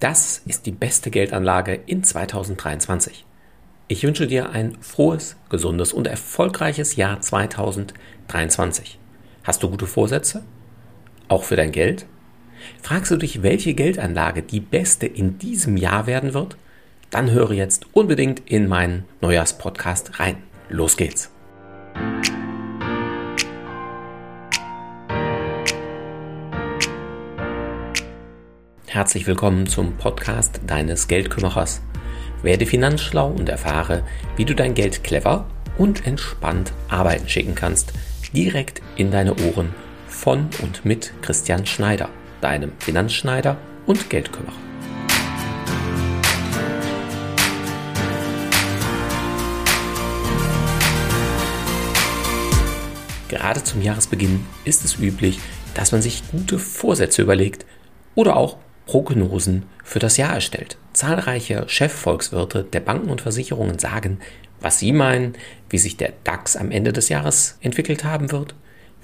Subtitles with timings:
[0.00, 3.26] Das ist die beste Geldanlage in 2023.
[3.88, 8.98] Ich wünsche dir ein frohes, gesundes und erfolgreiches Jahr 2023.
[9.42, 10.44] Hast du gute Vorsätze?
[11.26, 12.06] Auch für dein Geld?
[12.80, 16.56] Fragst du dich, welche Geldanlage die beste in diesem Jahr werden wird?
[17.10, 20.36] Dann höre jetzt unbedingt in meinen Neujahrspodcast rein.
[20.68, 21.32] Los geht's!
[28.98, 31.82] Herzlich willkommen zum Podcast deines Geldkümmerers.
[32.42, 34.02] Werde finanzschlau und erfahre,
[34.34, 37.92] wie du dein Geld clever und entspannt arbeiten schicken kannst,
[38.34, 39.72] direkt in deine Ohren
[40.08, 42.08] von und mit Christian Schneider,
[42.40, 43.56] deinem Finanzschneider
[43.86, 44.52] und Geldkümmerer.
[53.28, 55.38] Gerade zum Jahresbeginn ist es üblich,
[55.74, 57.64] dass man sich gute Vorsätze überlegt
[58.16, 58.56] oder auch
[58.88, 60.78] Prognosen für das Jahr erstellt.
[60.94, 64.18] Zahlreiche Chefvolkswirte der Banken und Versicherungen sagen,
[64.60, 65.34] was sie meinen,
[65.68, 68.54] wie sich der DAX am Ende des Jahres entwickelt haben wird,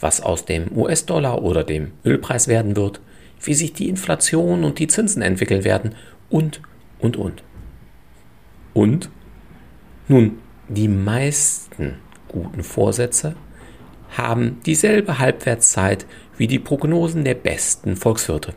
[0.00, 3.02] was aus dem US-Dollar oder dem Ölpreis werden wird,
[3.42, 5.94] wie sich die Inflation und die Zinsen entwickeln werden
[6.30, 6.62] und,
[6.98, 7.42] und, und.
[8.72, 9.10] Und?
[10.08, 11.96] Nun, die meisten
[12.28, 13.36] guten Vorsätze
[14.16, 16.06] haben dieselbe Halbwertszeit
[16.38, 18.54] wie die Prognosen der besten Volkswirte.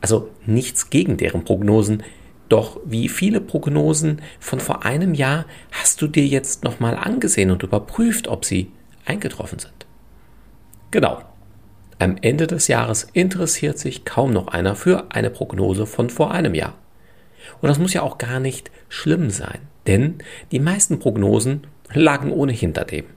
[0.00, 2.02] Also nichts gegen deren Prognosen.
[2.48, 7.62] Doch wie viele Prognosen von vor einem Jahr hast du dir jetzt nochmal angesehen und
[7.62, 8.72] überprüft, ob sie
[9.04, 9.86] eingetroffen sind?
[10.90, 11.22] Genau.
[11.98, 16.54] Am Ende des Jahres interessiert sich kaum noch einer für eine Prognose von vor einem
[16.54, 16.74] Jahr.
[17.60, 20.18] Und das muss ja auch gar nicht schlimm sein, denn
[20.50, 23.08] die meisten Prognosen lagen ohnehin daneben,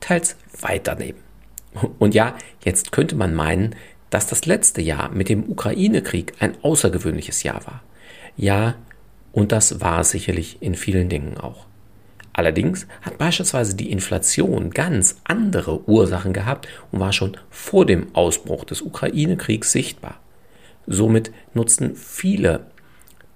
[0.00, 1.18] teils weit daneben.
[1.98, 3.74] Und ja, jetzt könnte man meinen,
[4.14, 7.82] dass das letzte Jahr mit dem Ukraine-Krieg ein außergewöhnliches Jahr war.
[8.36, 8.76] Ja,
[9.32, 11.66] und das war sicherlich in vielen Dingen auch.
[12.32, 18.64] Allerdings hat beispielsweise die Inflation ganz andere Ursachen gehabt und war schon vor dem Ausbruch
[18.64, 20.20] des Ukraine-Kriegs sichtbar.
[20.86, 22.66] Somit nutzten viele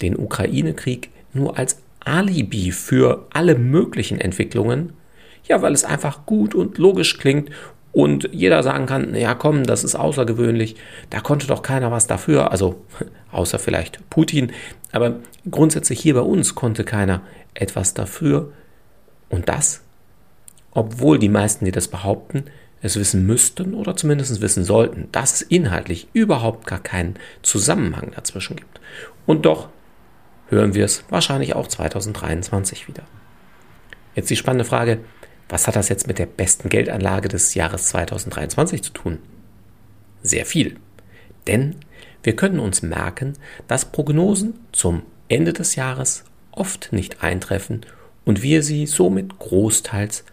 [0.00, 4.94] den Ukraine-Krieg nur als Alibi für alle möglichen Entwicklungen,
[5.44, 7.50] ja, weil es einfach gut und logisch klingt
[7.92, 10.76] und jeder sagen kann, ja komm, das ist außergewöhnlich,
[11.10, 12.82] da konnte doch keiner was dafür, also
[13.32, 14.52] außer vielleicht Putin,
[14.92, 15.16] aber
[15.50, 17.22] grundsätzlich hier bei uns konnte keiner
[17.54, 18.52] etwas dafür.
[19.28, 19.82] Und das,
[20.72, 22.44] obwohl die meisten, die das behaupten,
[22.82, 28.56] es wissen müssten oder zumindest wissen sollten, dass es inhaltlich überhaupt gar keinen Zusammenhang dazwischen
[28.56, 28.80] gibt.
[29.24, 29.68] Und doch
[30.48, 33.04] hören wir es wahrscheinlich auch 2023 wieder.
[34.14, 34.98] Jetzt die spannende Frage,
[35.48, 39.18] was hat das jetzt mit der besten Geldanlage des Jahres 2023 zu tun?
[40.22, 40.76] Sehr viel.
[41.46, 41.76] Denn
[42.22, 43.34] wir können uns merken,
[43.66, 47.84] dass Prognosen zum Ende des Jahres oft nicht eintreffen
[48.24, 50.24] und wir sie somit großteils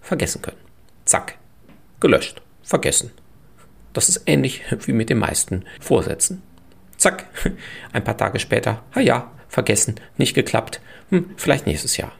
[0.00, 0.56] vergessen können.
[1.04, 1.38] Zack,
[2.00, 3.10] gelöscht, vergessen.
[3.92, 6.42] Das ist ähnlich wie mit den meisten Vorsätzen.
[6.96, 7.26] Zack,
[7.92, 10.80] ein paar Tage später, ha ja, vergessen, nicht geklappt,
[11.10, 12.12] hm, vielleicht nächstes Jahr.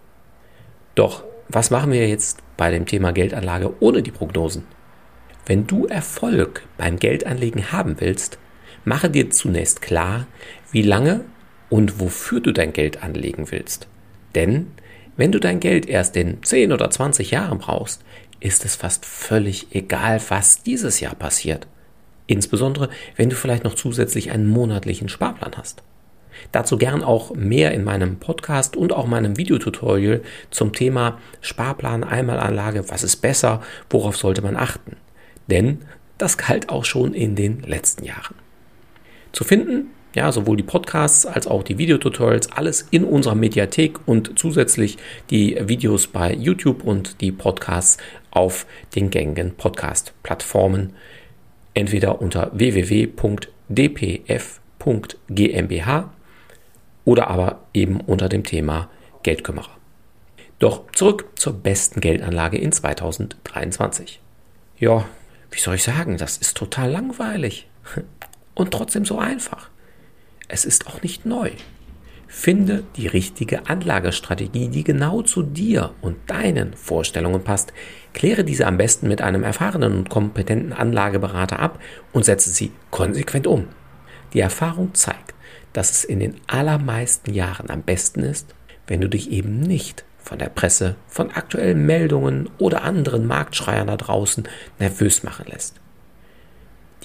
[0.95, 4.65] Doch was machen wir jetzt bei dem Thema Geldanlage ohne die Prognosen?
[5.45, 8.39] Wenn du Erfolg beim Geldanlegen haben willst,
[8.85, 10.27] mache dir zunächst klar,
[10.73, 11.25] wie lange
[11.69, 13.87] und wofür du dein Geld anlegen willst.
[14.35, 14.73] Denn
[15.17, 18.03] wenn du dein Geld erst in 10 oder 20 Jahren brauchst,
[18.41, 21.67] ist es fast völlig egal, was dieses Jahr passiert.
[22.27, 25.83] Insbesondere, wenn du vielleicht noch zusätzlich einen monatlichen Sparplan hast.
[26.53, 32.89] Dazu gern auch mehr in meinem Podcast und auch meinem Videotutorial zum Thema Sparplan, Einmalanlage,
[32.89, 34.97] was ist besser, worauf sollte man achten.
[35.49, 35.83] Denn
[36.19, 38.35] das galt auch schon in den letzten Jahren.
[39.33, 44.39] Zu finden, ja, sowohl die Podcasts als auch die Videotutorials, alles in unserer Mediathek und
[44.39, 44.97] zusätzlich
[45.29, 47.99] die Videos bei YouTube und die Podcasts
[48.31, 48.65] auf
[48.95, 50.95] den gängigen Podcast-Plattformen,
[51.75, 53.37] entweder unter www.dpf.gmbh
[57.07, 58.91] oder aber eben unter dem Thema
[59.23, 59.71] Geldkümmerer.
[60.59, 64.21] Doch zurück zur besten Geldanlage in 2023.
[64.79, 65.07] Ja,
[65.51, 67.69] wie soll ich sagen, das ist total langweilig
[68.55, 69.71] und trotzdem so einfach.
[70.49, 71.51] Es ist auch nicht neu.
[72.29, 77.73] Finde die richtige Anlagestrategie, die genau zu dir und deinen Vorstellungen passt.
[78.15, 81.79] Kläre diese am besten mit einem erfahrenen und kompetenten Anlageberater ab
[82.13, 83.69] und setze sie konsequent um.
[84.33, 85.36] Die Erfahrung zeigt,
[85.77, 88.55] dass es in den allermeisten Jahren am besten ist,
[88.87, 93.99] wenn du dich eben nicht von der Presse, von aktuellen Meldungen oder anderen Marktschreiern da
[93.99, 95.75] draußen nervös machen lässt.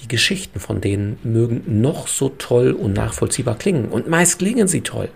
[0.00, 4.80] Die Geschichten von denen mögen noch so toll und nachvollziehbar klingen und meist klingen sie
[4.80, 5.10] toll.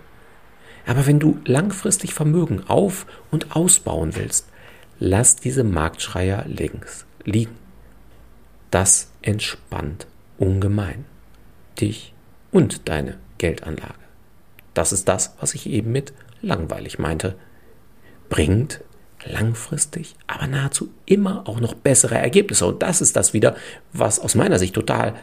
[0.85, 4.49] Aber wenn du langfristig Vermögen auf- und ausbauen willst,
[4.99, 7.55] lass diese Marktschreier links liegen.
[8.69, 10.05] Das entspannt
[10.37, 11.05] ungemein
[11.79, 12.13] dich
[12.51, 13.93] und deine Geldanlage.
[14.73, 17.35] Das ist das, was ich eben mit langweilig meinte.
[18.29, 18.81] Bringt
[19.25, 22.65] langfristig, aber nahezu immer auch noch bessere Ergebnisse.
[22.65, 23.55] Und das ist das wieder,
[23.93, 25.15] was aus meiner Sicht total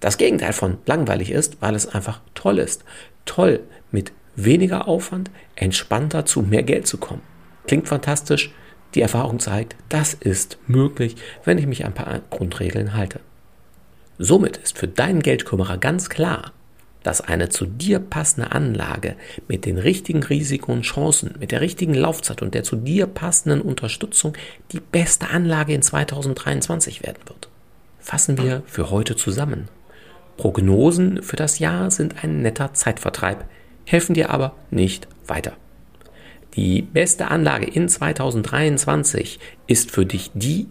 [0.00, 2.84] das Gegenteil von langweilig ist, weil es einfach toll ist.
[3.24, 3.60] Toll,
[3.90, 7.22] mit weniger Aufwand entspannter zu mehr Geld zu kommen.
[7.66, 8.52] Klingt fantastisch.
[8.94, 13.20] Die Erfahrung zeigt, das ist möglich, wenn ich mich ein paar Grundregeln halte.
[14.18, 16.52] Somit ist für deinen Geldkümmerer ganz klar,
[17.08, 19.16] dass eine zu dir passende Anlage
[19.48, 23.62] mit den richtigen Risiken und Chancen, mit der richtigen Laufzeit und der zu dir passenden
[23.62, 24.34] Unterstützung
[24.72, 27.48] die beste Anlage in 2023 werden wird.
[27.98, 29.68] Fassen wir für heute zusammen.
[30.36, 33.46] Prognosen für das Jahr sind ein netter Zeitvertreib,
[33.86, 35.54] helfen dir aber nicht weiter.
[36.56, 40.68] Die beste Anlage in 2023 ist für dich die,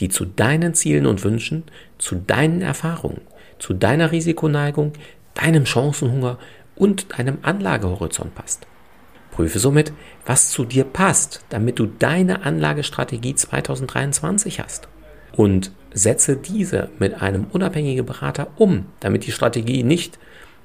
[0.00, 1.62] die zu deinen Zielen und Wünschen,
[1.98, 3.20] zu deinen Erfahrungen,
[3.60, 4.92] zu deiner Risikoneigung,
[5.38, 6.38] deinem Chancenhunger
[6.76, 8.66] und deinem Anlagehorizont passt.
[9.30, 9.92] Prüfe somit,
[10.26, 14.88] was zu dir passt, damit du deine Anlagestrategie 2023 hast.
[15.32, 20.18] Und setze diese mit einem unabhängigen Berater um, damit die Strategie nicht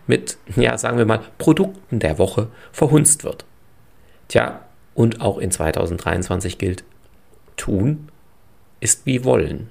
[0.08, 3.46] mit, ja, sagen wir mal, Produkten der Woche verhunzt wird.
[4.28, 4.62] Tja,
[4.96, 6.84] und auch in 2023 gilt,
[7.56, 8.10] tun
[8.80, 9.70] ist wie wollen,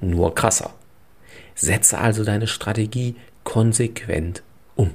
[0.00, 0.74] nur krasser.
[1.54, 4.42] Setze also deine Strategie konsequent
[4.74, 4.90] um.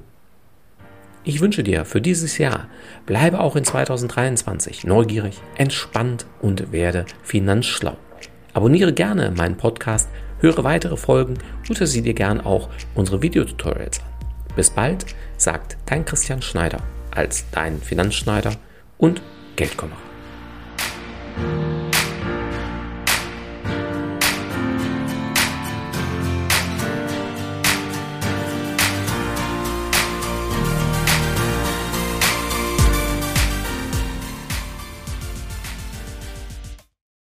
[1.24, 2.68] Ich wünsche dir für dieses Jahr,
[3.07, 7.98] bleibe auch in 2023 neugierig, entspannt und werde finanzschlau.
[8.53, 10.09] Abonniere gerne meinen Podcast,
[10.39, 11.36] höre weitere Folgen
[11.69, 14.06] oder sieh dir gern auch unsere Videotutorials an.
[14.56, 15.06] Bis bald,
[15.38, 18.51] sagt dein Christian Schneider als dein Finanzschneider
[18.97, 19.21] und
[19.56, 20.11] Geldkommer.